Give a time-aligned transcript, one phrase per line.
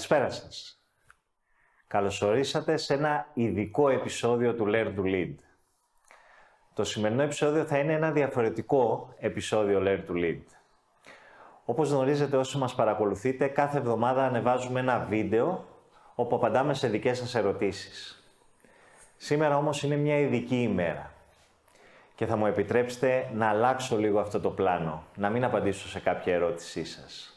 [0.00, 0.80] Καλησπέρα σας.
[1.86, 5.34] Καλωσορίσατε σε ένα ειδικό επεισόδιο του Learn to Lead.
[6.74, 10.40] Το σημερινό επεισόδιο θα είναι ένα διαφορετικό επεισόδιο Learn to Lead.
[11.64, 15.66] Όπως γνωρίζετε όσοι μας παρακολουθείτε, κάθε εβδομάδα ανεβάζουμε ένα βίντεο
[16.14, 18.24] όπου απαντάμε σε δικές σας ερωτήσεις.
[19.16, 21.12] Σήμερα όμως είναι μια ειδική ημέρα
[22.14, 26.34] και θα μου επιτρέψετε να αλλάξω λίγο αυτό το πλάνο, να μην απαντήσω σε κάποια
[26.34, 27.29] ερώτησή σας.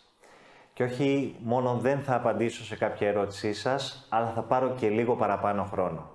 [0.73, 5.15] Και όχι μόνο δεν θα απαντήσω σε κάποια ερώτησή σας, αλλά θα πάρω και λίγο
[5.15, 6.11] παραπάνω χρόνο.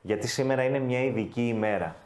[0.00, 1.96] Γιατί σήμερα είναι μια ειδική ημέρα.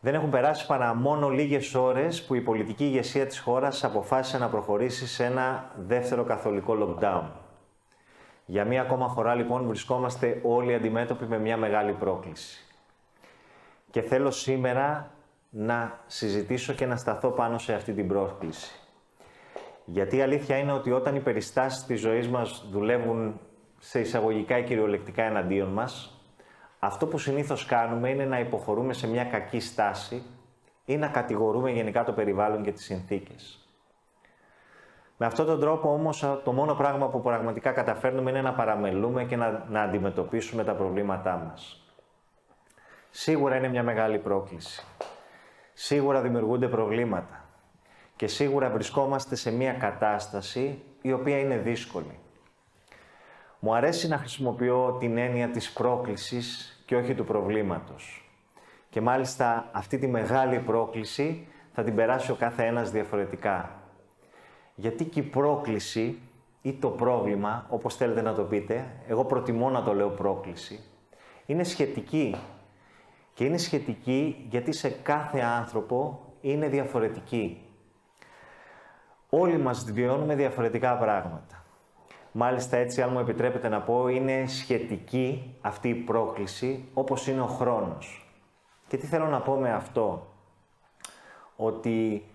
[0.00, 4.48] Δεν έχουν περάσει παρά μόνο λίγες ώρες που η πολιτική ηγεσία της χώρας αποφάσισε να
[4.48, 7.22] προχωρήσει σε ένα δεύτερο καθολικό lockdown.
[8.46, 12.64] Για μία ακόμα φορά λοιπόν βρισκόμαστε όλοι αντιμέτωποι με μια μεγάλη πρόκληση.
[13.90, 15.10] Και θέλω σήμερα
[15.50, 18.77] να συζητήσω και να σταθώ πάνω σε αυτή την πρόκληση.
[19.90, 23.40] Γιατί η αλήθεια είναι ότι όταν οι περιστάσεις της ζωής μας δουλεύουν
[23.78, 26.20] σε εισαγωγικά ή κυριολεκτικά εναντίον μας,
[26.78, 30.22] αυτό που συνήθως κάνουμε είναι να υποχωρούμε σε μια κακή στάση
[30.84, 33.68] ή να κατηγορούμε γενικά το περιβάλλον και τις συνθήκες.
[35.16, 39.36] Με αυτόν τον τρόπο όμως το μόνο πράγμα που πραγματικά καταφέρνουμε είναι να παραμελούμε και
[39.36, 41.82] να, να αντιμετωπίσουμε τα προβλήματά μας.
[43.10, 44.84] Σίγουρα είναι μια μεγάλη πρόκληση.
[45.72, 47.47] Σίγουρα δημιουργούνται προβλήματα
[48.18, 52.18] και σίγουρα βρισκόμαστε σε μια κατάσταση η οποία είναι δύσκολη.
[53.58, 58.30] Μου αρέσει να χρησιμοποιώ την έννοια της πρόκλησης και όχι του προβλήματος.
[58.90, 63.70] Και μάλιστα αυτή τη μεγάλη πρόκληση θα την περάσει ο κάθε ένας διαφορετικά.
[64.74, 66.18] Γιατί και η πρόκληση
[66.62, 70.80] ή το πρόβλημα, όπως θέλετε να το πείτε, εγώ προτιμώ να το λέω πρόκληση,
[71.46, 72.36] είναι σχετική.
[73.34, 77.62] Και είναι σχετική γιατί σε κάθε άνθρωπο είναι διαφορετική.
[79.30, 81.64] Όλοι μας βιώνουμε διαφορετικά πράγματα.
[82.32, 87.46] Μάλιστα έτσι, αν μου επιτρέπετε να πω, είναι σχετική αυτή η πρόκληση, όπως είναι ο
[87.46, 88.32] χρόνος.
[88.88, 90.26] Και τι θέλω να πω με αυτό;
[91.56, 92.26] Ότι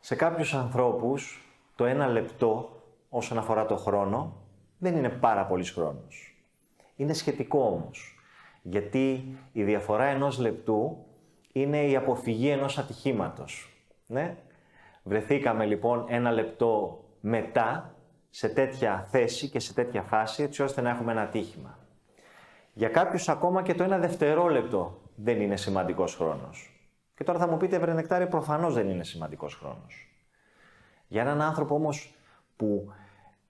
[0.00, 4.36] σε κάποιους ανθρώπους το ένα λεπτό όσον αφορά το χρόνο
[4.78, 6.36] δεν είναι πάρα πολύς χρόνος.
[6.96, 8.16] Είναι σχετικό όμως.
[8.62, 10.96] Γιατί η διαφορά ενός λεπτού
[11.52, 13.70] είναι η αποφυγή ενός ατυχήματος.
[14.06, 14.36] Ναι,
[15.02, 17.94] Βρεθήκαμε λοιπόν ένα λεπτό μετά
[18.30, 21.78] σε τέτοια θέση και σε τέτοια φάση έτσι ώστε να έχουμε ένα τύχημα.
[22.72, 26.72] Για κάποιους ακόμα και το ένα δευτερόλεπτο δεν είναι σημαντικός χρόνος.
[27.14, 30.08] Και τώρα θα μου πείτε, βρε νεκτάρι, προφανώς δεν είναι σημαντικός χρόνος.
[31.08, 32.14] Για έναν άνθρωπο όμως
[32.56, 32.92] που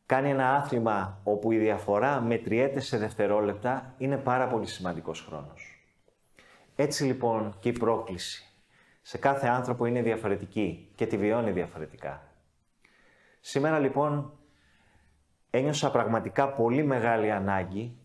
[0.07, 5.87] κάνει ένα άθλημα όπου η διαφορά μετριέται σε δευτερόλεπτα, είναι πάρα πολύ σημαντικός χρόνος.
[6.77, 8.52] Έτσι λοιπόν και η πρόκληση
[9.03, 12.23] σε κάθε άνθρωπο είναι διαφορετική και τη βιώνει διαφορετικά.
[13.41, 14.33] Σήμερα λοιπόν
[15.51, 17.97] ένιωσα πραγματικά πολύ μεγάλη ανάγκη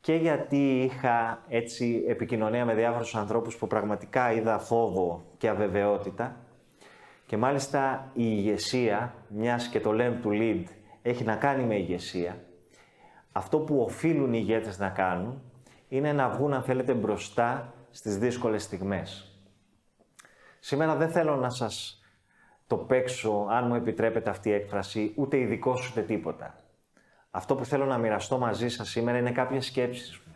[0.00, 6.36] και γιατί είχα έτσι επικοινωνία με διάφορους ανθρώπους που πραγματικά είδα φόβο και αβεβαιότητα
[7.26, 10.64] και μάλιστα η ηγεσία, μιας και το λέμε του lead,
[11.02, 12.44] έχει να κάνει με ηγεσία.
[13.32, 15.42] Αυτό που οφείλουν οι ηγέτες να κάνουν
[15.88, 19.35] είναι να βγουν αν θέλετε μπροστά στις δύσκολες στιγμές.
[20.66, 22.02] Σήμερα δεν θέλω να σας
[22.66, 26.54] το παίξω, αν μου επιτρέπετε αυτή η έκφραση, ούτε ειδικό ούτε τίποτα.
[27.30, 30.32] Αυτό που θέλω να μοιραστώ μαζί σας σήμερα είναι κάποιες σκέψεις μου.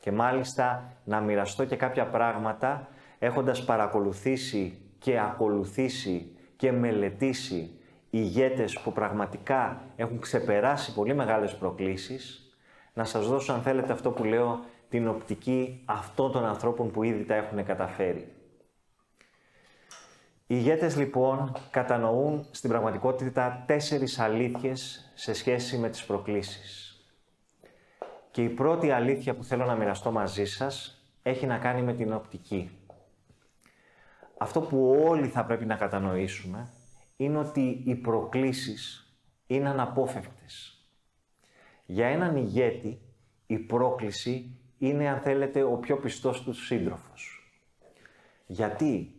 [0.00, 2.88] Και μάλιστα να μοιραστώ και κάποια πράγματα
[3.18, 7.78] έχοντας παρακολουθήσει και ακολουθήσει και μελετήσει
[8.10, 12.56] ηγέτες που πραγματικά έχουν ξεπεράσει πολύ μεγάλες προκλήσεις,
[12.94, 17.24] να σας δώσω αν θέλετε αυτό που λέω την οπτική αυτών των ανθρώπων που ήδη
[17.24, 18.34] τα έχουν καταφέρει.
[20.46, 26.98] Οι ηγέτες λοιπόν κατανοούν στην πραγματικότητα τέσσερις αλήθειες σε σχέση με τις προκλήσεις.
[28.30, 32.12] Και η πρώτη αλήθεια που θέλω να μοιραστώ μαζί σας έχει να κάνει με την
[32.12, 32.78] οπτική.
[34.38, 36.68] Αυτό που όλοι θα πρέπει να κατανοήσουμε
[37.16, 39.14] είναι ότι οι προκλήσεις
[39.46, 40.78] είναι αναπόφευκτες.
[41.86, 43.00] Για έναν ηγέτη
[43.46, 47.52] η πρόκληση είναι αν θέλετε ο πιο πιστός του σύντροφος.
[48.46, 49.13] Γιατί;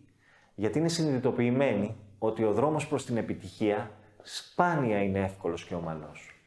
[0.56, 3.92] Γιατί είναι συνειδητοποιημένοι ότι ο δρόμος προς την επιτυχία
[4.22, 6.40] σπάνια είναι εύκολος και ομαλός.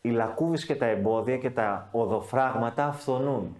[0.00, 3.56] Οι λακκούβες και τα εμπόδια και τα οδοφράγματα αυθονούν.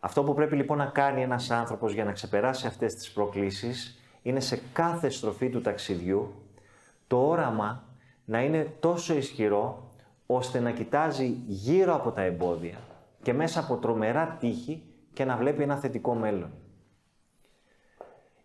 [0.00, 4.40] Αυτό που πρέπει λοιπόν να κάνει ένας άνθρωπος για να ξεπεράσει αυτές τις προκλήσεις είναι
[4.40, 6.34] σε κάθε στροφή του ταξιδιού
[7.06, 7.84] το όραμα
[8.24, 9.90] να είναι τόσο ισχυρό
[10.26, 12.78] ώστε να κοιτάζει γύρω από τα εμπόδια
[13.22, 14.82] και μέσα από τρομερά τύχη
[15.12, 16.50] και να βλέπει ένα θετικό μέλλον.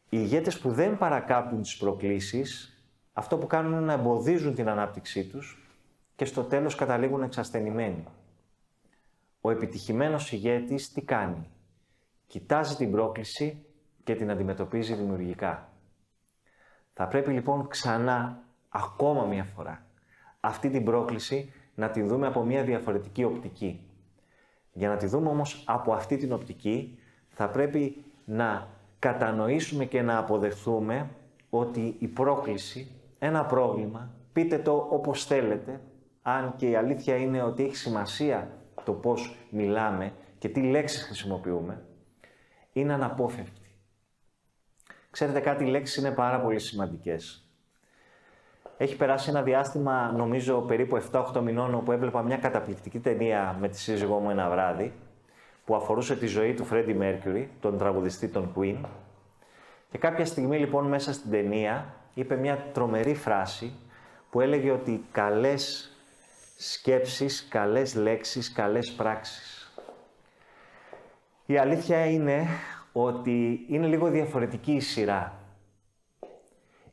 [0.09, 2.81] Οι ηγέτες που δεν παρακάπτουν τις προκλήσεις
[3.13, 5.67] αυτό που κάνουν είναι να εμποδίζουν την ανάπτυξή τους
[6.15, 8.05] και στο τέλος καταλήγουν εξασθενημένοι.
[9.41, 11.49] Ο επιτυχημένος ηγέτης τι κάνει;
[12.27, 13.65] Κοιτάζει την πρόκληση
[14.03, 15.69] και την αντιμετωπίζει δημιουργικά.
[16.93, 19.85] Θα πρέπει λοιπόν ξανά, ακόμα μία φορά,
[20.39, 23.89] αυτή την πρόκληση να την δούμε από μία διαφορετική οπτική.
[24.73, 26.99] Για να τη δούμε όμως από αυτή την οπτική,
[27.29, 28.67] θα πρέπει να
[28.99, 31.09] κατανοήσουμε και να αποδεχθούμε
[31.49, 35.81] ότι η πρόκληση, ένα πρόβλημα, πείτε το όπως θέλετε,
[36.21, 38.51] αν και η αλήθεια είναι ότι έχει σημασία
[38.83, 41.85] το πώς μιλάμε και τι λέξεις χρησιμοποιούμε,
[42.73, 43.75] είναι αναπόφευκτη.
[45.11, 47.49] Ξέρετε κάτι, οι λέξεις είναι πάρα πολύ σημαντικές.
[48.77, 53.79] Έχει περάσει ένα διάστημα, νομίζω περίπου 7-8 μηνών, όπου έβλεπα μια καταπληκτική ταινία με τη
[53.79, 54.93] σύζυγό μου ένα βράδυ,
[55.67, 58.81] που αφορούσε τη ζωή του Freddie Mercury, τον τραγουδιστή των Queen.
[59.89, 63.73] Και κάποια στιγμή λοιπόν μέσα στην ταινία είπε μια τρομερή φράση
[64.29, 65.91] που έλεγε ότι καλές
[66.57, 69.73] σκέψεις, καλές λέξεις, καλές πράξεις.
[71.45, 72.47] Η αλήθεια είναι
[72.91, 75.39] ότι είναι λίγο διαφορετική η σειρά.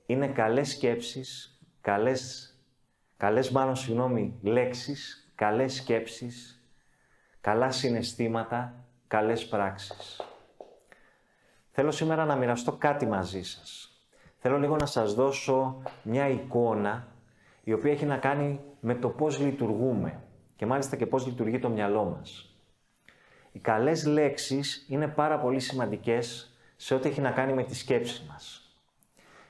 [0.07, 2.55] Είναι καλές σκέψεις, καλές,
[3.17, 6.64] καλές μάλλον συγγνώμη, λέξεις, καλές σκέψεις,
[7.45, 8.75] καλά συναισθήματα,
[9.09, 10.21] καλές πράξεις.
[11.71, 13.93] Θέλω σήμερα να μοιραστώ κάτι μαζί σας.
[14.39, 17.07] Θέλω λίγο να σας δώσω μια εικόνα
[17.65, 20.21] η οποία έχει να κάνει με το πώς λειτουργούμε
[20.57, 22.55] και μάλιστα και πώς λειτουργεί το μυαλό μας.
[23.53, 28.23] Οι καλές λέξεις είναι πάρα πολύ σημαντικές σε ό,τι έχει να κάνει με τη σκέψη
[28.29, 28.75] μας.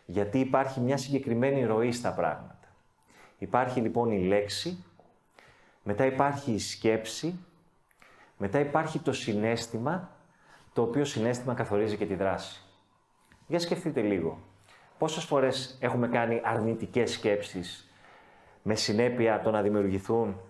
[0.06, 2.69] Γιατί υπάρχει μια συγκεκριμένη ροή στα πράγματα.
[3.38, 4.85] Υπάρχει λοιπόν η λέξη,
[5.82, 7.38] μετά υπάρχει η σκέψη,
[8.44, 10.11] μετά υπάρχει το συνέστημα,
[10.73, 12.62] το οποίο συνέστημα καθορίζει και τη δράση.
[13.46, 14.38] Για σκεφτείτε λίγο.
[14.99, 17.91] Πόσες φορές έχουμε κάνει αρνητικές σκέψεις
[18.62, 20.41] με συνέπεια το να δημιουργηθούν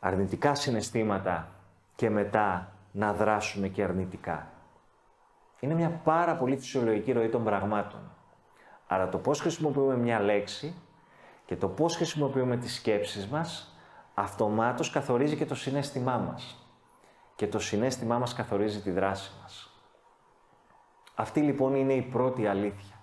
[0.00, 1.48] αρνητικά συναισθήματα
[1.94, 4.50] και μετά να δράσουμε και αρνητικά.
[5.60, 8.00] Είναι μια πάρα πολύ φυσιολογική ροή των πραγμάτων.
[8.86, 10.74] Άρα το πώς χρησιμοποιούμε μια λέξη
[11.44, 13.76] και το πώς χρησιμοποιούμε τις σκέψεις μας
[14.14, 16.61] αυτομάτως καθορίζει και το συνέστημά μας.
[17.34, 19.72] Και το συνέστημά μας καθορίζει τη δράση μας.
[21.14, 23.00] Αυτή λοιπόν είναι η πρώτη αλήθεια.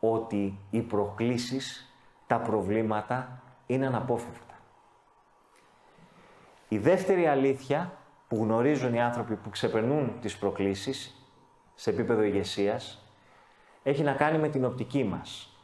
[0.00, 1.94] Ότι οι προκλήσεις,
[2.26, 4.54] τα προβλήματα είναι αναπόφευκτα.
[6.68, 7.92] Η δεύτερη αλήθεια
[8.28, 11.26] που γνωρίζουν οι άνθρωποι που ξεπερνούν τις προκλήσεις
[11.74, 13.04] σε επίπεδο ηγεσίας
[13.82, 15.56] έχει να κάνει με την οπτική μας.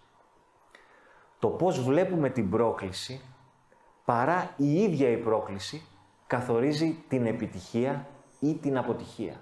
[1.38, 3.20] Το πώς βλέπουμε την πρόκληση
[4.04, 5.86] παρά η ίδια η πρόκληση
[6.26, 8.06] καθορίζει την επιτυχία
[8.40, 9.40] ή την αποτυχία.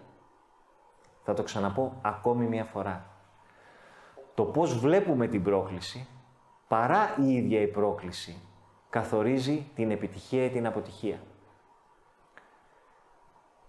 [1.23, 3.07] Θα το ξαναπώ ακόμη μία φορά.
[4.35, 6.07] Το πώς βλέπουμε την πρόκληση
[6.69, 8.43] παρά η ίδια η πρόκληση
[8.91, 11.23] καθορίζει την επιτυχία ή την αποτυχία.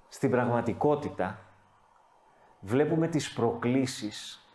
[0.08, 1.40] Στην πραγματικότητα,
[2.60, 4.46] βλέπουμε τις προκλήσεις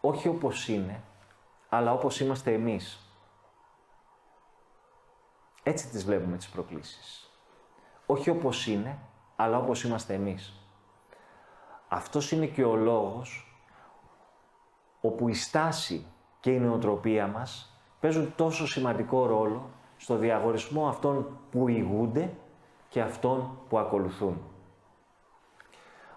[0.00, 1.02] όχι όπως είναι,
[1.68, 3.12] αλλά όπως είμαστε εμείς.
[5.62, 7.27] Έτσι τις βλέπουμε τις προκλήσεις.
[8.10, 8.98] Όχι όπως είναι,
[9.36, 10.52] αλλά όπως είμαστε εμείς.
[11.88, 13.56] Αυτός είναι και ο λόγος
[15.00, 16.06] όπου η στάση
[16.40, 22.34] και η νοοτροπία μας παίζουν τόσο σημαντικό ρόλο στο διαγορισμό αυτών που ηγούνται
[22.88, 24.40] και αυτών που ακολουθούν.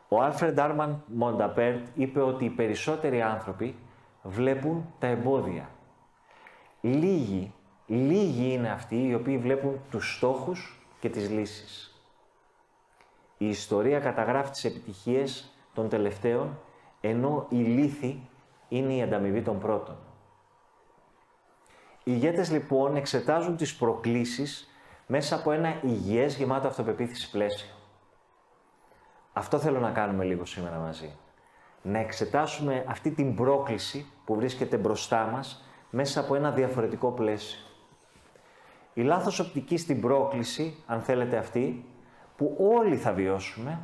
[0.08, 3.76] Ο Άλφρεντ Άρμαν Μονταπέρτ είπε ότι οι περισσότεροι άνθρωποι
[4.24, 5.70] βλέπουν τα εμπόδια.
[6.82, 7.54] Λίγοι,
[7.86, 11.96] λίγοι είναι αυτοί οι οποίοι βλέπουν τους στόχους και τις λύσεις.
[13.38, 16.60] Η ιστορία καταγράφει τις επιτυχίες των τελευταίων,
[17.02, 18.30] ενώ η λύθη
[18.68, 19.96] είναι η ανταμοιβή των πρώτων.
[22.04, 24.68] Οι ηγέτες λοιπόν εξετάζουν τις προκλήσεις
[25.08, 27.70] μέσα από ένα υγιές γεμάτο αυτοπεποίθηση πλαίσιο.
[29.34, 31.16] Αυτό θέλω να κάνουμε λίγο σήμερα μαζί.
[31.82, 37.60] Να εξετάσουμε αυτή την πρόκληση που βρίσκεται μπροστά μας μέσα από ένα διαφορετικό πλαίσιο.
[38.94, 41.86] Η λάθος οπτική στην πρόκληση, αν θέλετε αυτή,
[42.36, 43.80] που όλοι θα βιώσουμε,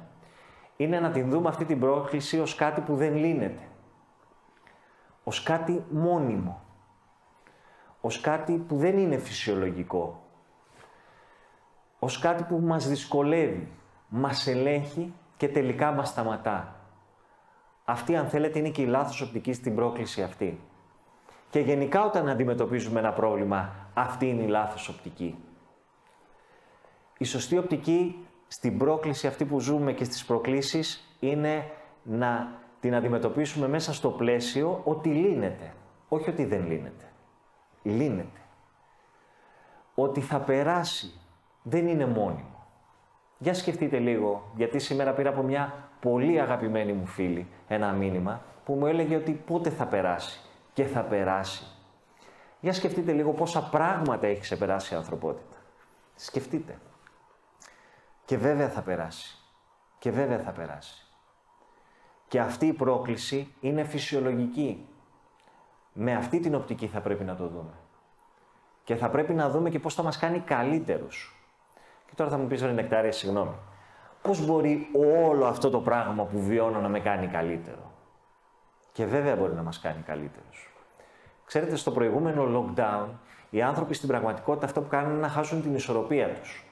[0.78, 3.62] είναι να την δούμε αυτή την πρόκληση ως κάτι που δεν λύνεται.
[5.24, 6.62] Ως κάτι μόνιμο.
[8.02, 10.24] Ως κάτι που δεν είναι φυσιολογικό.
[12.00, 13.72] Ως κάτι που μας δυσκολεύει,
[14.08, 16.76] μας ελέγχει και τελικά μας σταματά.
[17.86, 20.60] Αυτή, αν θέλετε, είναι και η λάθος οπτική στην πρόκληση αυτή.
[21.50, 25.36] Και γενικά όταν αντιμετωπίζουμε ένα πρόβλημα, αυτή είναι η λάθος οπτική.
[27.18, 31.70] Η σωστή οπτική στην πρόκληση αυτή που ζούμε και στις προκλήσεις είναι
[32.04, 35.74] να την αντιμετωπίσουμε μέσα στο πλαίσιο ότι λύνεται,
[36.08, 37.06] όχι ότι δεν λύνεται.
[37.84, 38.40] λύνεται.
[39.96, 41.12] Ότι θα περάσει
[41.64, 42.66] δεν είναι μόνιμο.
[43.38, 48.74] Για σκεφτείτε λίγο, γιατί σήμερα πήρα από μια πολύ αγαπημένη μου φίλη ένα μήνυμα που
[48.74, 50.42] μου έλεγε ότι πότε θα περάσει
[50.78, 51.64] και θα περάσει.
[52.60, 55.58] Για σκεφτείτε λίγο πόσα πράγματα έχει ξεπεράσει η ανθρωπότητα.
[56.16, 56.80] Σκεφτείτε.
[58.26, 59.38] Και βέβαια θα περάσει.
[60.00, 61.08] Και βέβαια θα περάσει.
[62.28, 64.88] Και αυτή η πρόκληση είναι φυσιολογική.
[65.94, 67.74] Με αυτή την οπτική θα πρέπει να το δούμε.
[68.84, 71.46] Και θα πρέπει να δούμε και πώς θα μας κάνει καλύτερους.
[72.06, 73.56] Και τώρα θα μου πεις, ρε Νεκτάρια, συγγνώμη.
[74.22, 74.88] Πώς μπορεί
[75.26, 77.92] όλο αυτό το πράγμα που βιώνω να με κάνει καλύτερο;
[78.92, 80.67] Και βέβαια μπορεί να μας κάνει καλύτερους.
[81.48, 82.44] Ξέρετε, στο προηγούμενο
[82.76, 83.08] lockdown,
[83.50, 86.66] οι άνθρωποι στην πραγματικότητα αυτό που κάνουν είναι να χάσουν την ισορροπία τους.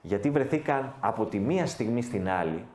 [0.00, 2.66] Γιατί βρεθήκαν από τη μία στιγμή στην άλλη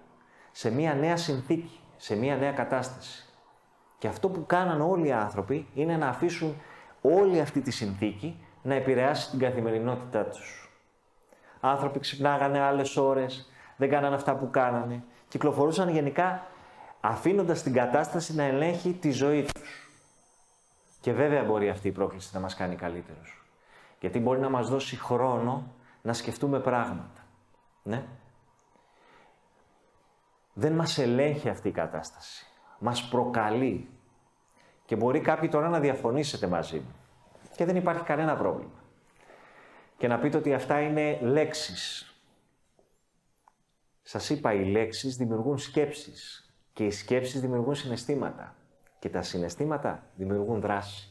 [0.52, 3.26] σε μία νέα συνθήκη, σε μία νέα κατάσταση.
[3.98, 6.56] Και αυτό που κάναν όλοι οι άνθρωποι είναι να αφήσουν
[7.02, 10.72] όλη αυτή τη συνθήκη να επηρεάσει την καθημερινότητά τους.
[11.60, 16.46] Άνθρωποι ξυπνάγανε άλλες ώρες, δεν κάνανε αυτά που κάνανε, κυκλοφορούσαν γενικά
[17.02, 19.81] αφήνοντας την κατάσταση να ελέγχει τη ζωή τους.
[21.02, 23.46] Και βέβαια μπορεί αυτή η πρόκληση να μας κάνει καλύτερους.
[24.00, 27.26] Γιατί μπορεί να μας δώσει χρόνο να σκεφτούμε πράγματα.
[27.84, 28.06] Ναι.
[30.54, 32.46] Δεν μας ελέγχει αυτή η κατάσταση.
[32.80, 33.90] Μας προκαλεί.
[34.86, 36.96] Και μπορεί κάποιοι τώρα να διαφωνήσετε μαζί μου.
[37.56, 38.84] Και δεν υπάρχει κανένα πρόβλημα.
[39.98, 42.16] Και να πείτε ότι αυτά είναι λέξεις.
[44.02, 46.46] Σας είπα, οι λέξεις δημιουργούν σκέψεις.
[46.74, 48.56] Και οι σκέψεις δημιουργούν συναισθήματα.
[49.02, 51.08] Και τα συναισθήματα δημιουργούν δράση.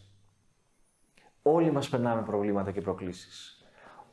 [1.43, 3.65] Όλοι μας περνάμε προβλήματα και προκλήσεις.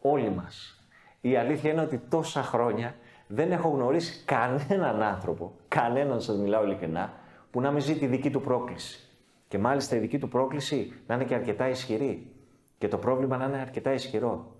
[0.01, 0.85] Όλοι μας.
[1.21, 2.95] Η αλήθεια είναι ότι τόσα χρόνια
[3.27, 7.13] δεν έχω γνωρίσει κανέναν άνθρωπο, κανέναν σας μιλάω ειλικρινά,
[7.51, 8.99] που να μην ζει τη δική του πρόκληση.
[9.47, 12.31] Και μάλιστα η δική του πρόκληση να είναι και αρκετά ισχυρή.
[12.77, 14.55] Και το πρόβλημα να είναι αρκετά ισχυρό.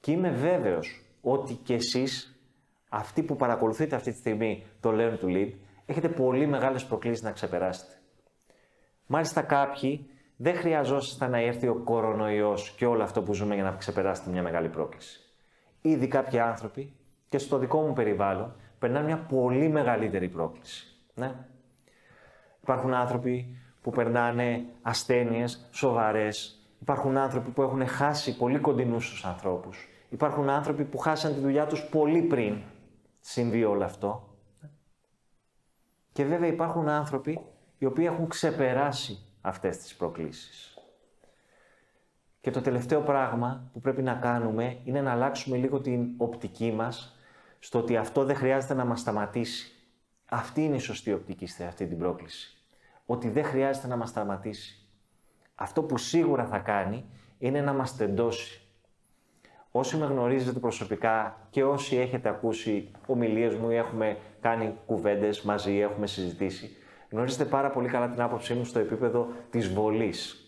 [0.00, 2.40] Και είμαι βέβαιος ότι κι εσείς,
[2.88, 5.52] αυτοί που παρακολουθείτε αυτή τη στιγμή το Learn to Lead,
[5.86, 7.99] έχετε πολύ μεγάλες προκλήσεις να ξεπεράσετε.
[9.12, 13.70] Μάλιστα κάποιοι δεν χρειαζόσασταν να έρθει ο κορονοϊός και όλο αυτό που ζούμε για να
[13.70, 15.20] ξεπεράσετε μια μεγάλη πρόκληση.
[15.80, 16.92] Ήδη κάποιοι άνθρωποι
[17.28, 20.96] και στο δικό μου περιβάλλον περνάνε μια πολύ μεγαλύτερη πρόκληση.
[21.14, 21.34] Ναι.
[22.62, 26.58] Υπάρχουν άνθρωποι που περνάνε ασθένειες σοβαρές.
[26.80, 29.88] Υπάρχουν άνθρωποι που έχουν χάσει πολύ κοντινούς τους ανθρώπους.
[30.10, 32.58] Υπάρχουν άνθρωποι που χάσαν τη δουλειά τους πολύ πριν
[33.20, 34.28] συμβεί όλο αυτό.
[36.12, 37.40] Και βέβαια υπάρχουν άνθρωποι
[37.80, 40.78] οι οποίοι έχουν ξεπεράσει αυτές τις προκλήσεις.
[42.40, 47.16] Και το τελευταίο πράγμα που πρέπει να κάνουμε είναι να αλλάξουμε λίγο την οπτική μας
[47.58, 49.72] στο ότι αυτό δεν χρειάζεται να μας σταματήσει.
[50.24, 52.56] Αυτή είναι η σωστή οπτική σε αυτή την πρόκληση.
[53.06, 54.88] Ότι δεν χρειάζεται να μας σταματήσει.
[55.54, 57.04] Αυτό που σίγουρα θα κάνει
[57.38, 58.60] είναι να μας τεντώσει.
[59.70, 65.78] Όσοι με γνωρίζετε προσωπικά και όσοι έχετε ακούσει ομιλίες μου ή έχουμε κάνει κουβέντες μαζί,
[65.78, 66.74] έχουμε συζητήσει,
[67.10, 70.44] γνωρίζετε πάρα πολύ καλά την άποψή μου στο επίπεδο της βολής.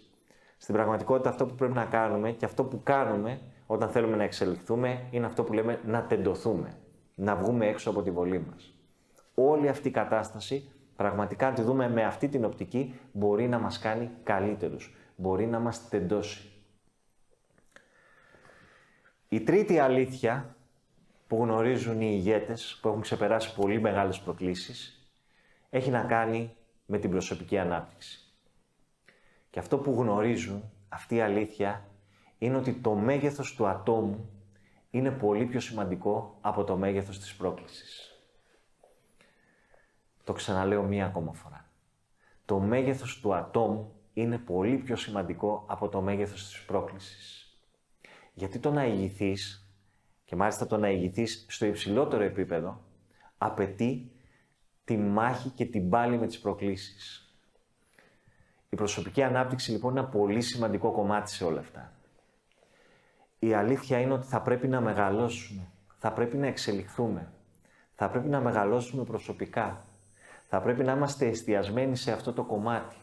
[0.57, 5.07] Στην πραγματικότητα αυτό που πρέπει να κάνουμε και αυτό που κάνουμε όταν θέλουμε να εξελιχθούμε
[5.11, 6.77] είναι αυτό που λέμε να τεντωθούμε
[7.15, 8.75] να βγούμε έξω από τη βολή μας.
[9.35, 13.79] Όλη αυτή η κατάσταση, πραγματικά αν τη δούμε με αυτή την οπτική, μπορεί να μας
[13.79, 14.95] κάνει καλύτερους.
[15.17, 16.51] Μπορεί να μας τεντώσει.
[19.29, 20.57] Η τρίτη αλήθεια
[21.27, 25.02] που γνωρίζουν οι ηγέτες, που έχουν ξεπεράσει πολύ μεγάλες προκλήσεις,
[25.75, 28.19] έχει να κάνει με την προσωπική ανάπτυξη.
[29.51, 31.89] Και αυτό που γνωρίζουν, αυτή η αλήθεια,
[32.39, 34.31] είναι ότι το μέγεθος του ατόμου
[34.91, 38.17] είναι πολύ πιο σημαντικό από το μέγεθος της πρόκλησης.
[40.25, 41.71] Το ξαναλέω μία ακόμα φορά.
[42.45, 47.57] Το μέγεθος του ατόμου είναι πολύ πιο σημαντικό από το μέγεθος της πρόκλησης.
[48.35, 49.73] Γιατί το να ηγηθείς,
[50.25, 52.81] και μάλιστα το να ηγηθείς στο υψηλότερο επίπεδο,
[53.39, 54.13] απαιτεί
[54.85, 57.27] τη μάχη και την πάλη με τις προκλήσεις.
[58.69, 61.93] Η προσωπική ανάπτυξη λοιπόν είναι ένα πολύ σημαντικό κομμάτι σε όλα αυτά
[63.47, 67.33] η αλήθεια είναι ότι θα πρέπει να μεγαλώσουμε, θα πρέπει να εξελιχθούμε,
[67.95, 69.85] θα πρέπει να μεγαλώσουμε προσωπικά,
[70.49, 72.97] θα πρέπει να είμαστε εστιασμένοι σε αυτό το κομμάτι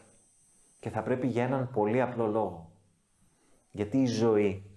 [0.80, 2.70] και θα πρέπει για έναν πολύ απλό λόγο.
[3.70, 4.70] Γιατί η ζωή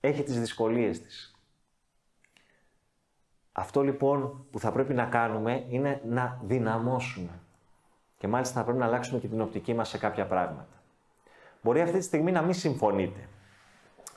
[0.00, 1.37] έχει τις δυσκολίες της.
[3.58, 7.40] Αυτό λοιπόν που θα πρέπει να κάνουμε είναι να δυναμώσουμε.
[8.18, 10.82] Και μάλιστα θα πρέπει να αλλάξουμε και την οπτική μας σε κάποια πράγματα.
[11.62, 13.28] Μπορεί αυτή τη στιγμή να μην συμφωνείτε.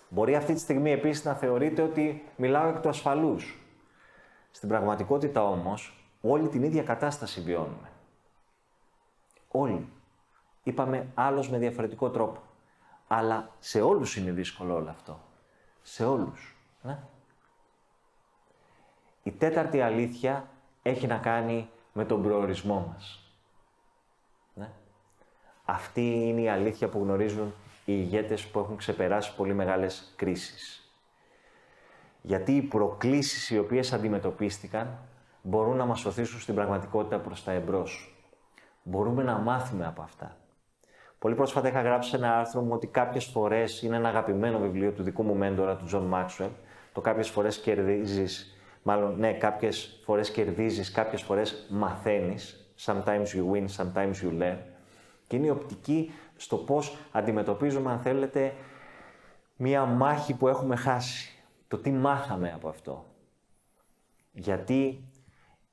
[0.10, 3.60] Μπορεί αυτή τη στιγμή επίσης να θεωρείτε ότι μιλάω εκ του ασφαλούς.
[4.52, 7.90] Στην πραγματικότητα όμως, όλη την ίδια κατάσταση βιώνουμε.
[9.48, 9.88] Όλοι.
[10.64, 12.42] Είπαμε άλλος με διαφορετικό τρόπο.
[13.08, 15.20] Αλλά σε όλους είναι δύσκολο όλο αυτό.
[15.82, 16.56] Σε όλους.
[16.82, 17.00] Ναι.
[19.24, 20.48] Η τέταρτη αλήθεια
[20.82, 23.34] έχει να κάνει με τον προορισμό μας.
[24.54, 24.70] Ναι.
[25.66, 27.54] Αυτή είναι η αλήθεια που γνωρίζουν
[27.86, 30.92] οι ηγέτες που έχουν ξεπεράσει πολύ μεγάλες κρίσεις.
[32.22, 34.98] Γιατί οι προκλήσεις οι οποίες αντιμετωπίστηκαν
[35.42, 38.16] μπορούν να μας ωθήσουν στην πραγματικότητα προς τα εμπρός.
[38.84, 40.36] Μπορούμε να μάθουμε από αυτά.
[41.20, 45.04] Πολύ πρόσφατα είχα γράψει ένα άρθρο μου ότι κάποιες φορές είναι ένα αγαπημένο βιβλίο του
[45.04, 46.50] δικού μου μέντορα, του Τζον Μάξουελ,
[46.94, 53.66] το κάποιες φορές κερδίζεις, μάλλον ναι, κάποιες φορές κερδίζεις, κάποιες φορές μαθαίνεις, sometimes you win,
[53.78, 54.58] sometimes you learn,
[55.28, 58.54] και είναι η οπτική στο πώς αντιμετωπίζουμε, αν θέλετε,
[59.56, 61.44] μία μάχη που έχουμε χάσει.
[61.68, 63.06] Το τι μάθαμε από αυτό.
[64.32, 64.84] Γιατί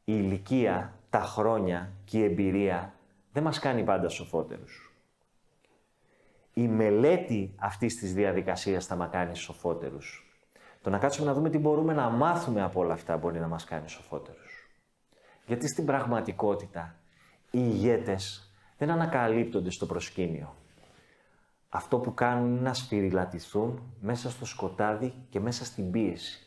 [0.04, 2.94] η ηλικία, τα χρόνια και η εμπειρία
[3.32, 4.92] δεν μας κάνει πάντα σοφότερους.
[6.54, 10.27] Η μελέτη αυτής της διαδικασίας θα μας κάνει σοφότερους.
[10.82, 13.64] Το να κάτσουμε να δούμε τι μπορούμε να μάθουμε από όλα αυτά μπορεί να μας
[13.64, 14.70] κάνει σοφότερους.
[15.46, 16.94] Γιατί στην πραγματικότητα
[17.50, 20.54] οι ηγέτες δεν ανακαλύπτονται στο προσκήνιο.
[21.68, 26.46] Αυτό που κάνουν είναι να σφυριλατηθούν μέσα στο σκοτάδι και μέσα στην πίεση.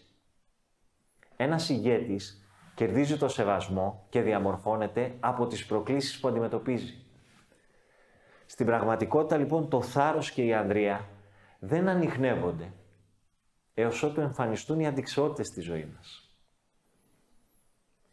[1.36, 2.46] Ένας ηγέτης
[2.76, 7.06] κερδίζει το σεβασμό και διαμορφώνεται από τις προκλήσεις που αντιμετωπίζει.
[8.46, 11.08] Στην πραγματικότητα λοιπόν το θάρρος και η ανδρεία
[11.60, 12.74] δεν ανοιχνεύονται
[13.74, 16.32] έως ότου εμφανιστούν οι αντικσότητες στη ζωή μας.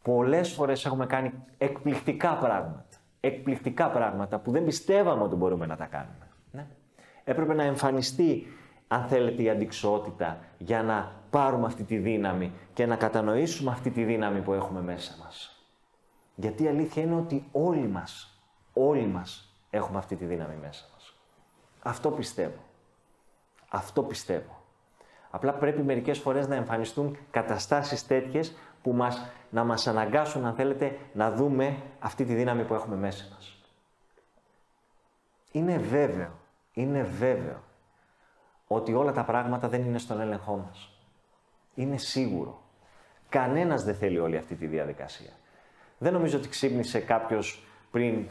[0.01, 2.85] Πολλές φορές έχουμε κάνει εκπληκτικά πράγματα.
[3.19, 6.27] Εκπληκτικά πράγματα που δεν πιστεύαμε ότι μπορούμε να τα κάνουμε.
[6.51, 6.67] Ναι.
[7.23, 8.47] Έπρεπε να εμφανιστεί,
[8.87, 14.03] αν θέλετε, η αντικσότητα για να πάρουμε αυτή τη δύναμη και να κατανοήσουμε αυτή τη
[14.03, 15.63] δύναμη που έχουμε μέσα μας.
[16.35, 18.41] Γιατί η αλήθεια είναι ότι όλοι μας,
[18.73, 21.13] όλοι μας έχουμε αυτή τη δύναμη μέσα μας.
[21.81, 22.63] Αυτό πιστεύω.
[23.69, 24.58] Αυτό πιστεύω.
[25.29, 30.97] Απλά πρέπει μερικές φορές να εμφανιστούν καταστάσεις τέτοιες που μας, να μας αναγκάσουν, αν θέλετε,
[31.13, 33.61] να δούμε αυτή τη δύναμη που έχουμε μέσα μας.
[35.51, 36.31] Είναι βέβαιο,
[36.73, 37.63] είναι βέβαιο
[38.67, 40.89] ότι όλα τα πράγματα δεν είναι στον έλεγχό μας.
[41.75, 42.61] Είναι σίγουρο.
[43.29, 45.31] Κανένας δεν θέλει όλη αυτή τη διαδικασία.
[45.97, 48.27] Δεν νομίζω ότι ξύπνησε κάποιος πριν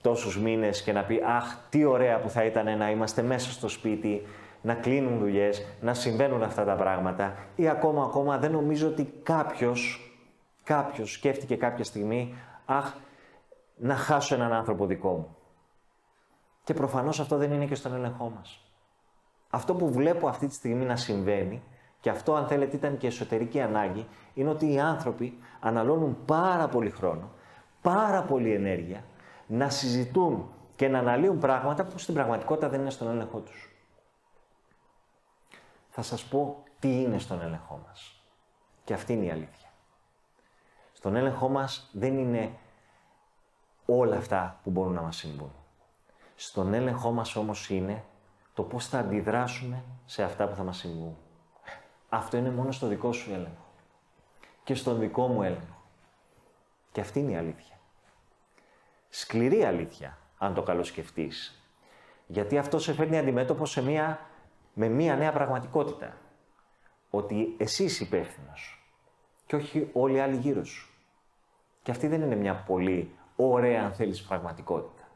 [0.00, 3.68] τόσους μήνες και να πει «Αχ, τι ωραία που θα ήταν να είμαστε μέσα στο
[3.68, 4.26] σπίτι,
[4.62, 10.12] να κλείνουν δουλειές, να συμβαίνουν αυτά τα πράγματα» ή ακόμα, ακόμα δεν νομίζω ότι κάποιος,
[10.64, 12.94] κάποιος σκέφτηκε κάποια στιγμή «Αχ,
[13.76, 15.36] να χάσω έναν άνθρωπο δικό μου».
[16.64, 18.64] Και προφανώς αυτό δεν είναι και στον έλεγχό μας.
[19.50, 21.62] Αυτό που βλέπω αυτή τη στιγμή να συμβαίνει
[22.00, 26.90] και αυτό αν θέλετε ήταν και εσωτερική ανάγκη, είναι ότι οι άνθρωποι αναλώνουν πάρα πολύ
[26.90, 27.30] χρόνο,
[27.82, 29.04] πάρα πολύ ενέργεια
[29.46, 33.69] να συζητούν και να αναλύουν πράγματα που στην πραγματικότητα δεν είναι στον έλεγχό τους.
[36.02, 38.24] Θα σας πω τι είναι στον έλεγχό μας.
[38.84, 39.68] Και αυτή είναι η αλήθεια.
[40.92, 42.52] Στον έλεγχό μας δεν είναι
[43.86, 45.52] όλα αυτά που μπορούν να μας συμβούν.
[46.34, 48.04] Στον έλεγχό μας όμως είναι
[48.54, 51.16] το πώς θα αντιδράσουμε σε αυτά που θα μας συμβούν.
[52.08, 53.66] Αυτό είναι μόνο στο δικό σου έλεγχο.
[54.64, 55.82] Και στον δικό μου έλεγχο.
[56.92, 57.78] Και αυτή είναι η αλήθεια.
[59.08, 61.64] Σκληρή αλήθεια, αν το καλοσκεφτείς.
[62.26, 64.29] Γιατί αυτό σε φέρνει αντιμέτωπο σε μια,
[64.80, 66.16] με μια νέα πραγματικότητα.
[67.10, 68.84] Ότι εσύ είσαι υπεύθυνος
[69.46, 70.88] και όχι όλοι οι άλλοι γύρω σου.
[71.82, 75.08] Και αυτή δεν είναι μια πολύ ωραία, αν θέλεις, πραγματικότητα.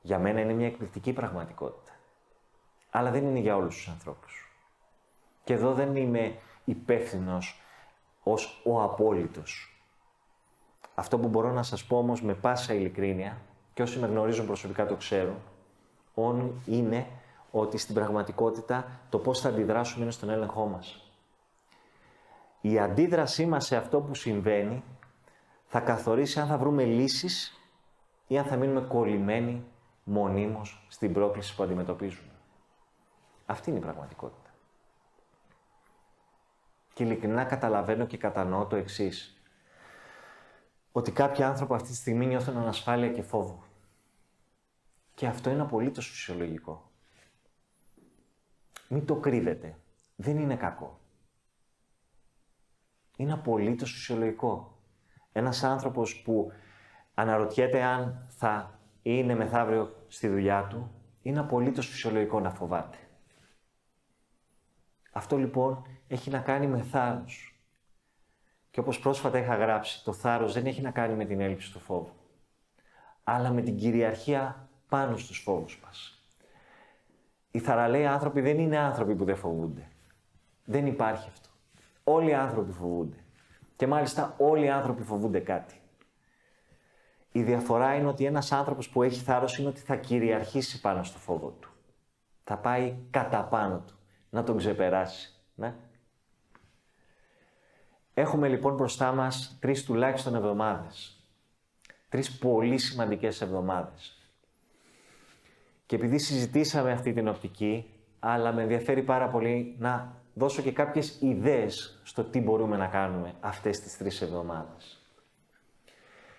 [0.00, 1.92] Για μένα είναι μια εκπληκτική πραγματικότητα.
[2.90, 4.52] Αλλά δεν είναι για όλους τους ανθρώπους.
[5.44, 7.60] Και εδώ δεν είμαι υπεύθυνος
[8.22, 9.82] ως ο απόλυτος.
[10.94, 13.40] Αυτό που μπορώ να σας πω όμως με πάσα ειλικρίνεια,
[13.74, 15.36] και όσοι με γνωρίζουν προσωπικά το ξέρουν,
[16.66, 17.06] είναι
[17.60, 21.12] ότι στην πραγματικότητα το πώς θα αντιδράσουμε είναι στον έλεγχό μας.
[22.60, 24.84] Η αντίδρασή μας σε αυτό που συμβαίνει
[25.66, 27.60] θα καθορίσει αν θα βρούμε λύσεις
[28.26, 29.64] ή αν θα μείνουμε κολλημένοι
[30.04, 32.32] μονίμως στην πρόκληση που αντιμετωπίζουμε.
[33.46, 34.50] Αυτή είναι η πραγματικότητα.
[36.92, 39.42] Και ειλικρινά καταλαβαίνω και κατανοώ το εξής.
[40.92, 43.62] Ότι κάποιοι άνθρωποι αυτή τη στιγμή νιώθουν ανασφάλεια και φόβο.
[45.14, 46.92] Και αυτό είναι απολύτως φυσιολογικό.
[48.88, 49.78] Μην το κρύβετε.
[50.16, 51.00] Δεν είναι κακό.
[53.16, 54.78] Είναι απολύτως φυσιολογικό.
[55.32, 56.52] Ένας άνθρωπος που
[57.14, 60.90] αναρωτιέται αν θα είναι μεθαύριο στη δουλειά του,
[61.22, 62.98] είναι απολύτως φυσιολογικό να φοβάται.
[65.12, 67.58] Αυτό λοιπόν έχει να κάνει με θάρρος.
[68.70, 71.78] Και όπως πρόσφατα είχα γράψει, το θάρρος δεν έχει να κάνει με την έλλειψη του
[71.78, 72.12] φόβου,
[73.24, 76.13] αλλά με την κυριαρχία πάνω στους φόβους μας.
[77.54, 79.88] Οι θαραλέοι άνθρωποι δεν είναι άνθρωποι που δεν φοβούνται.
[80.64, 81.48] Δεν υπάρχει αυτό.
[82.04, 83.16] Όλοι οι άνθρωποι φοβούνται.
[83.76, 85.80] Και μάλιστα όλοι οι άνθρωποι φοβούνται κάτι.
[87.32, 91.18] Η διαφορά είναι ότι ένας άνθρωπος που έχει θάρρος είναι ότι θα κυριαρχήσει πάνω στο
[91.18, 91.70] φόβο του.
[92.44, 93.98] Θα πάει κατά πάνω του,
[94.30, 95.32] να τον ξεπεράσει.
[95.54, 95.74] Ναι.
[98.14, 101.24] Έχουμε λοιπόν μπροστά μας τρεις τουλάχιστον εβδομάδες.
[102.08, 104.23] Τρεις πολύ σημαντικές εβδομάδες.
[105.94, 111.20] Και επειδή συζητήσαμε αυτή την οπτική, αλλά με ενδιαφέρει πάρα πολύ να δώσω και κάποιες
[111.20, 115.02] ιδέες στο τι μπορούμε να κάνουμε αυτές τις τρεις εβδομάδες.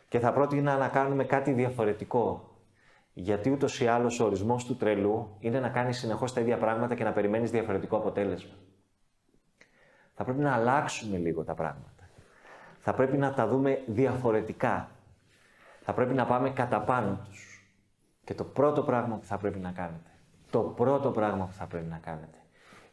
[0.07, 2.55] Και θα πρότεινα να κάνουμε κάτι διαφορετικό.
[3.13, 6.95] Γιατί ούτως ή άλλως ο ορισμός του τρελού είναι να κάνεις συνεχώς τα ίδια πράγματα
[6.95, 8.53] και να περιμένεις διαφορετικό αποτέλεσμα.
[10.13, 12.09] Θα πρέπει να αλλάξουμε λίγο τα πράγματα.
[12.79, 14.89] Θα πρέπει να τα δούμε διαφορετικά.
[15.81, 17.54] Θα πρέπει να πάμε κατά πάνω τους.
[18.25, 20.09] Και το πρώτο πράγμα που θα πρέπει να κάνετε,
[20.49, 22.37] το πρώτο πράγμα που θα πρέπει να κάνετε,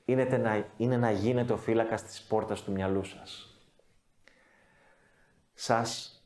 [0.04, 3.56] είναι να, είναι να γίνετε ο φύλακας της πόρτας του μυαλού σας.
[5.54, 6.16] Σας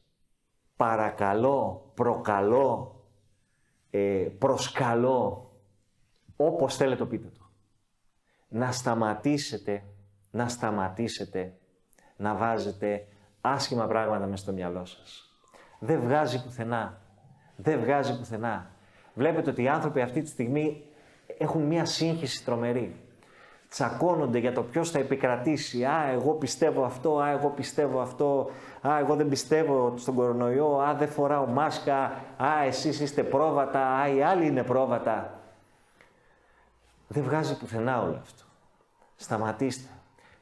[0.77, 3.01] παρακαλώ, προκαλώ,
[3.91, 5.51] ε, προσκαλώ,
[6.37, 7.51] όπως θέλετε το πείτε το.
[8.49, 9.85] Να σταματήσετε,
[10.31, 11.59] να σταματήσετε
[12.17, 13.07] να βάζετε
[13.41, 15.37] άσχημα πράγματα μέσα στο μυαλό σας.
[15.79, 17.01] Δεν βγάζει πουθενά.
[17.57, 18.71] Δεν βγάζει πουθενά.
[19.17, 20.83] Βλέπετε ότι οι άνθρωποι αυτή τη στιγμή
[21.39, 22.97] έχουν μία σύγχυση τρομερή
[23.69, 25.85] τσακώνονται για το ποιος θα επικρατήσει.
[25.85, 28.51] Α, εγώ πιστεύω αυτό, α, εγώ πιστεύω αυτό,
[28.89, 31.97] α, εγώ δεν πιστεύω στον κορονοϊό, α, δεν φοράω μάσκα,
[32.37, 35.41] α, εσείς είστε πρόβατα, α, οι άλλοι είναι πρόβατα.
[37.09, 38.43] Δεν βγάζει πουθενά όλο αυτό.
[39.17, 39.89] Σταματήστε.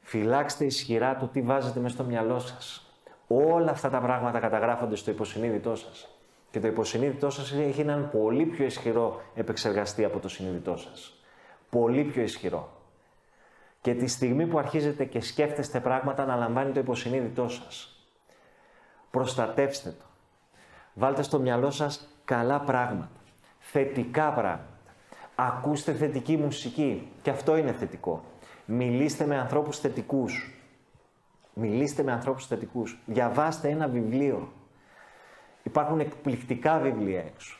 [0.01, 2.89] Φυλάξτε ισχυρά το τι βάζετε μέσα στο μυαλό σας.
[3.27, 6.14] Όλα αυτά τα πράγματα καταγράφονται στο υποσυνείδητό σας.
[6.51, 11.23] Και το υποσυνείδητό σας έχει έναν πολύ πιο ισχυρό επεξεργαστή από το συνείδητό σας.
[11.69, 12.69] Πολύ πιο ισχυρό.
[13.81, 18.05] Και τη στιγμή που αρχίζετε και σκέφτεστε πράγματα να λαμβάνει το υποσυνείδητό σας.
[19.11, 20.05] Προστατεύστε το.
[20.93, 23.09] Βάλτε στο μυαλό σας καλά πράγματα.
[23.59, 24.79] Θετικά πράγματα.
[25.35, 27.11] Ακούστε θετική μουσική.
[27.21, 28.23] Και αυτό είναι θετικό.
[28.65, 30.59] Μιλήστε με ανθρώπους θετικούς.
[31.53, 32.99] Μιλήστε με ανθρώπους θετικούς.
[33.05, 34.51] Διαβάστε ένα βιβλίο.
[35.65, 37.57] Υπάρχουν εκπληκτικά βιβλία έξω.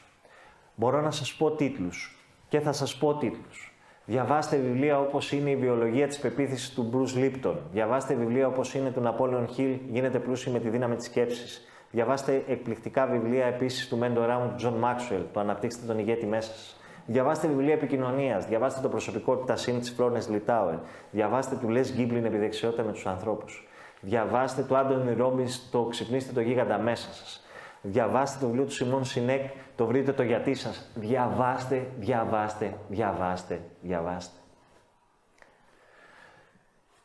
[0.75, 2.19] Μπορώ να σας πω τίτλους.
[2.47, 3.73] Και θα σας πω τίτλους.
[4.05, 7.55] Διαβάστε βιβλία όπως είναι η βιολογία της πεποίθησης του Bruce Lipton.
[7.71, 11.67] Διαβάστε βιβλία όπως είναι του Napoleon Hill, Γίνεται πλούσιοι με τη δύναμη της σκέψης.
[11.91, 16.79] Διαβάστε εκπληκτικά βιβλία επίσης του μέντορά μου, John Maxwell, το Αναπτύξτε τον ηγέτη μέσα σας.
[17.05, 18.45] Διαβάστε βιβλία επικοινωνίας.
[18.45, 20.75] Διαβάστε το προσωπικότητα σύν της Φλόρνε Λιτάουερ.
[21.11, 23.67] Διαβάστε του Λε Γκίμπλιν επιδεξιότητα με τους ανθρώπους.
[24.01, 27.44] Διαβάστε του Άντωνι Ρόμπιν το Ξυπνήστε το γίγαντα μέσα σας.
[27.87, 30.89] Διαβάστε το βιβλίο του Σιμών Σινέκ, το βρείτε το γιατί σας.
[30.95, 34.39] Διαβάστε, διαβάστε, διαβάστε, διαβάστε.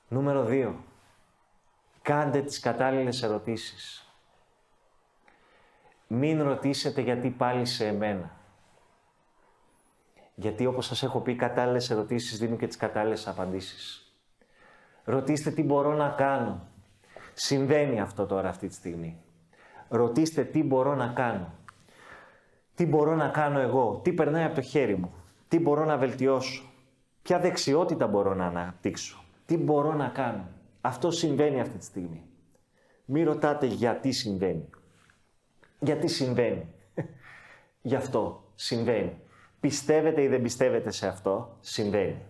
[0.08, 0.74] Νούμερο 2.
[2.02, 4.14] Κάντε τις κατάλληλες ερωτήσεις.
[6.06, 8.30] Μην ρωτήσετε γιατί πάλι σε εμένα.
[10.34, 14.14] Γιατί όπως σας έχω πει, κατάλληλες ερωτήσεις δίνουν και τις κατάλληλες απαντήσεις.
[15.04, 16.68] Ρωτήστε τι μπορώ να κάνω.
[17.32, 19.22] Συμβαίνει αυτό τώρα αυτή τη στιγμή.
[19.92, 21.52] Ρωτήστε τι μπορώ να κάνω.
[22.74, 24.00] Τι μπορώ να κάνω εγώ.
[24.04, 25.12] Τι περνάει από το χέρι μου.
[25.48, 26.64] Τι μπορώ να βελτιώσω.
[27.22, 29.24] Ποια δεξιότητα μπορώ να αναπτύξω.
[29.46, 30.48] Τι μπορώ να κάνω.
[30.80, 32.22] Αυτό συμβαίνει αυτή τη στιγμή.
[33.04, 34.68] Μην ρωτάτε γιατί συμβαίνει.
[35.78, 36.66] Γιατί συμβαίνει.
[37.82, 39.20] Γι' αυτό συμβαίνει.
[39.60, 42.22] Πιστεύετε ή δεν πιστεύετε σε αυτό, συμβαίνει.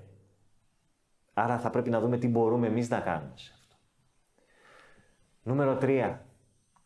[1.35, 3.77] Άρα θα πρέπει να δούμε τι μπορούμε εμείς να κάνουμε σε αυτό.
[5.43, 6.17] Νούμερο 3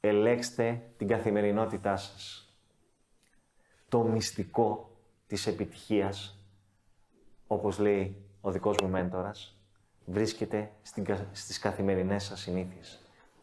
[0.08, 2.48] ελέγξτε την καθημερινότητά σας.
[3.88, 6.38] Το μυστικό της επιτυχίας,
[7.46, 9.56] όπως λέει ο δικός μου μέντορας,
[10.04, 10.70] βρίσκεται
[11.32, 12.98] στις καθημερινές σας συνήθειες.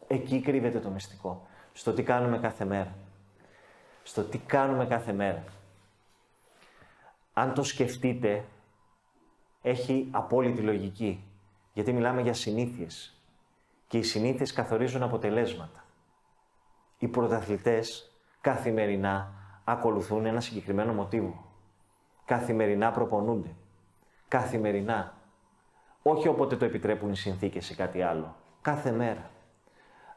[0.06, 1.46] Εκεί κρύβεται το μυστικό.
[1.72, 2.94] Στο τι κάνουμε κάθε μέρα.
[4.02, 5.44] Στο τι κάνουμε κάθε μέρα.
[7.32, 8.44] Αν το σκεφτείτε,
[9.62, 11.24] έχει απόλυτη λογική.
[11.72, 13.14] Γιατί μιλάμε για συνήθειες.
[13.88, 15.81] Και οι συνήθειες καθορίζουν αποτελέσματα
[17.02, 19.32] οι πρωταθλητές καθημερινά
[19.64, 21.44] ακολουθούν ένα συγκεκριμένο μοτίβο.
[22.24, 23.54] Καθημερινά προπονούνται.
[24.28, 25.14] Καθημερινά.
[26.02, 28.36] Όχι όποτε το επιτρέπουν οι συνθήκες ή κάτι άλλο.
[28.60, 29.30] Κάθε μέρα.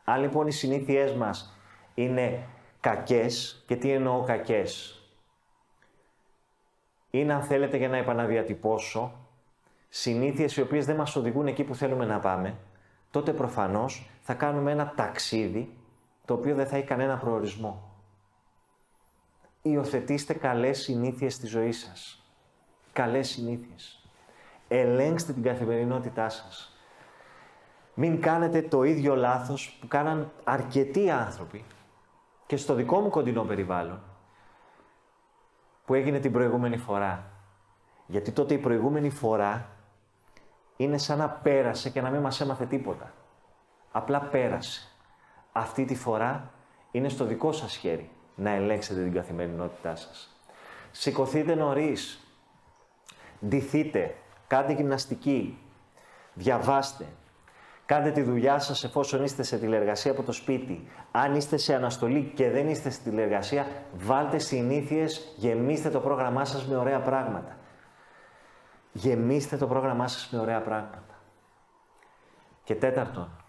[0.03, 1.57] Αν λοιπόν οι συνήθειές μας
[1.93, 2.47] είναι
[2.79, 5.01] κακές, και τι εννοώ κακές,
[7.09, 9.11] είναι αν θέλετε για να επαναδιατυπώσω,
[9.89, 12.55] συνήθειες οι οποίες δεν μας οδηγούν εκεί που θέλουμε να πάμε,
[13.11, 15.77] τότε προφανώς θα κάνουμε ένα ταξίδι
[16.25, 17.91] το οποίο δεν θα έχει κανένα προορισμό.
[19.61, 22.25] Υιοθετήστε καλές συνήθειες στη ζωή σας.
[22.93, 24.09] Καλές συνήθειες.
[24.67, 26.77] Ελέγξτε την καθημερινότητά σας.
[27.93, 31.65] Μην κάνετε το ίδιο λάθος που κάναν αρκετοί άνθρωποι
[32.45, 34.01] και στο δικό μου κοντινό περιβάλλον
[35.85, 37.31] που έγινε την προηγούμενη φορά.
[38.07, 39.69] Γιατί τότε η προηγούμενη φορά
[40.77, 43.13] είναι σαν να πέρασε και να μην μας έμαθε τίποτα.
[43.91, 44.94] Απλά πέρασε.
[45.57, 46.51] Αυτή τη φορά
[46.91, 50.39] είναι στο δικό σας χέρι να ελέγξετε την καθημερινότητά σας.
[50.91, 52.19] Σηκωθείτε νωρίς,
[53.45, 54.15] ντυθείτε,
[54.47, 55.57] κάντε γυμναστική,
[56.33, 57.05] διαβάστε,
[57.85, 60.87] κάντε τη δουλειά σας εφόσον είστε σε τηλεργασία από το σπίτι.
[61.11, 66.65] Αν είστε σε αναστολή και δεν είστε στη τηλεργασία, βάλτε συνήθειες, γεμίστε το πρόγραμμά σας
[66.65, 67.57] με ωραία πράγματα.
[68.91, 71.19] Γεμίστε το πρόγραμμά σας με ωραία πράγματα.
[72.63, 73.44] Και τέταρτον,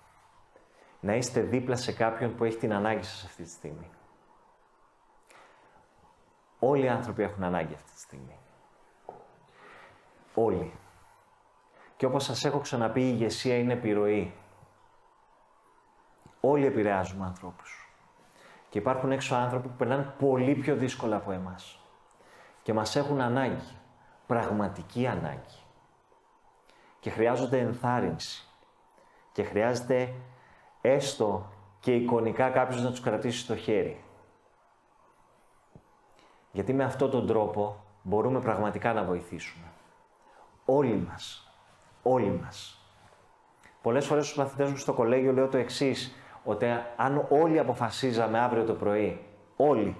[1.00, 3.90] να είστε δίπλα σε κάποιον που έχει την ανάγκη σας αυτή τη στιγμή.
[6.59, 8.38] Όλοι οι άνθρωποι έχουν ανάγκη αυτή τη στιγμή.
[10.35, 10.72] Όλοι.
[11.96, 14.35] Και όπως σας έχω ξαναπεί, η ηγεσία είναι επιρροή.
[16.40, 17.90] Όλοι επηρεάζουμε ανθρώπους.
[18.68, 21.80] Και υπάρχουν έξω άνθρωποι που περνάνε πολύ πιο δύσκολα από εμάς.
[22.62, 23.76] Και μας έχουν ανάγκη.
[24.26, 25.59] Πραγματική ανάγκη.
[27.00, 28.48] Και χρειάζονται ενθάρρυνση.
[29.32, 30.14] Και χρειάζεται
[30.92, 31.46] έστω
[31.81, 34.05] και εικονικά κάποιος να τους κρατήσει στο χέρι.
[36.53, 39.66] Γιατί με αυτόν τον τρόπο μπορούμε πραγματικά να βοηθήσουμε.
[40.64, 41.51] Όλοι μας.
[42.03, 42.81] Όλοι μας.
[43.83, 48.64] Πολλές φορές στους μαθητές μου στο κολέγιο λέω το εξής ότι αν όλοι αποφασίζαμε αύριο
[48.64, 49.25] το πρωί,
[49.57, 49.96] όλοι,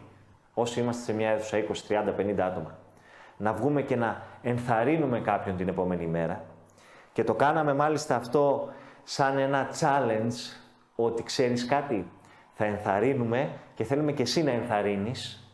[0.55, 2.79] όσοι είμαστε σε μια αίθουσα 20, 30, 50 άτομα,
[3.37, 6.45] να βγούμε και να ενθαρρύνουμε κάποιον την επόμενη μέρα
[7.13, 8.69] και το κάναμε μάλιστα αυτό
[9.03, 10.66] σαν ένα challenge
[10.97, 12.11] ότι ξέρεις κάτι,
[12.53, 15.51] θα ενθαρρύνουμε και θέλουμε και εσύ να ενθαρρύνεις,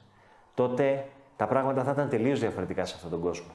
[0.55, 3.53] τότε τα πράγματα θα ήταν τελείως διαφορετικά σε αυτόν τον κόσμο.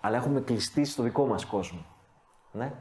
[0.00, 1.84] Αλλά έχουμε κλειστεί στο δικό μας κόσμο.
[2.52, 2.72] Ναι;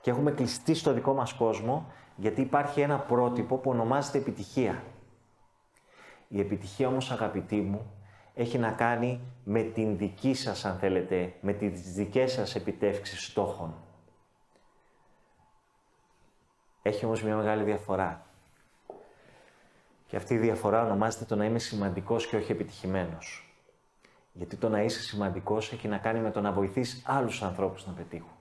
[0.00, 4.82] Και έχουμε κλειστεί στο δικό μας κόσμο γιατί υπάρχει ένα πρότυπο που ονομάζεται επιτυχία.
[6.28, 7.90] Η επιτυχία όμως, αγαπητοί μου,
[8.34, 13.74] έχει να κάνει με την δική σας, αν θέλετε, με τις δικές σας επιτεύξεις στόχων.
[16.82, 18.26] Έχει όμως μια μεγάλη διαφορά.
[20.06, 23.54] Και αυτή η διαφορά ονομάζεται το να είμαι σημαντικός και όχι επιτυχημένος.
[24.32, 27.92] Γιατί το να είσαι σημαντικός έχει να κάνει με το να βοηθείς άλλους ανθρώπους να
[27.92, 28.32] πετύχουν.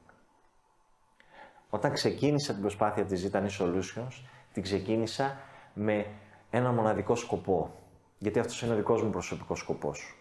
[1.69, 4.23] Όταν ξεκίνησα την προσπάθεια της Zitani Solutions,
[4.53, 5.37] την ξεκίνησα
[5.73, 6.05] με
[6.49, 7.71] ένα μοναδικό σκοπό.
[8.17, 10.17] Γιατί αυτός είναι ο δικός μου προσωπικός σκοπός.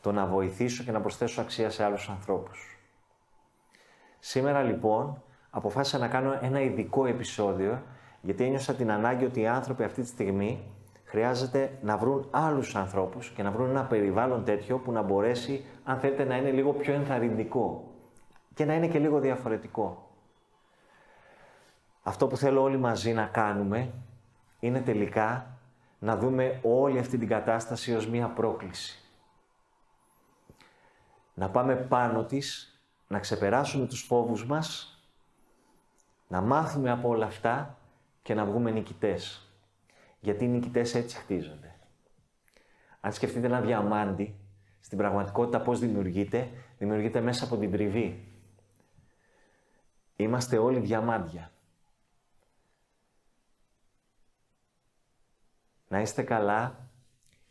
[0.00, 2.78] Το να βοηθήσω και να προσθέσω αξία σε άλλους ανθρώπους.
[4.18, 5.22] Σήμερα λοιπόν
[5.58, 7.82] αποφάσισα να κάνω ένα ειδικό επεισόδιο
[8.20, 10.62] γιατί ένιωσα την ανάγκη ότι οι άνθρωποι αυτή τη στιγμή
[11.04, 15.98] χρειάζεται να βρουν άλλους ανθρώπους και να βρουν ένα περιβάλλον τέτοιο που να μπορέσει, αν
[15.98, 17.92] θέλετε, να είναι λίγο πιο ενθαρρυντικό
[18.54, 20.10] και να είναι και λίγο διαφορετικό.
[22.02, 23.92] Αυτό που θέλω όλοι μαζί να κάνουμε
[24.60, 25.58] είναι τελικά
[25.98, 28.98] να δούμε όλη αυτή την κατάσταση ως μία πρόκληση.
[31.34, 34.97] Να πάμε πάνω της, να ξεπεράσουμε τους φόβους μας
[36.28, 37.78] να μάθουμε από όλα αυτά
[38.22, 39.52] και να βγούμε νικητές.
[40.20, 41.74] Γιατί οι νικητές έτσι χτίζονται.
[43.00, 44.34] Αν σκεφτείτε ένα διαμάντι,
[44.80, 48.32] στην πραγματικότητα πώς δημιουργείται, δημιουργείται μέσα από την τριβή.
[50.16, 51.52] Είμαστε όλοι διαμάντια.
[55.88, 56.88] Να είστε καλά.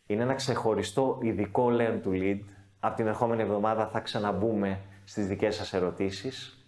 [0.05, 2.39] Είναι ένα ξεχωριστό ειδικό Learn to Lead.
[2.79, 6.65] Από την ερχόμενη εβδομάδα θα ξαναμπούμε στις δικές σας ερωτήσεις.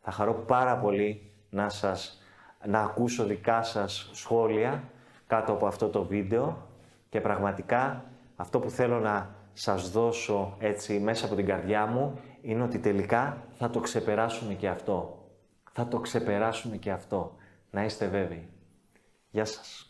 [0.00, 2.22] Θα χαρώ πάρα πολύ να, σας,
[2.66, 4.82] να ακούσω δικά σας σχόλια
[5.26, 6.68] κάτω από αυτό το βίντεο
[7.08, 8.04] και πραγματικά
[8.36, 13.42] αυτό που θέλω να σας δώσω έτσι μέσα από την καρδιά μου είναι ότι τελικά
[13.58, 15.24] θα το ξεπεράσουμε και αυτό.
[15.72, 17.36] Θα το ξεπεράσουμε και αυτό.
[17.70, 18.48] Να είστε βέβαιοι.
[19.30, 19.89] Γεια σας.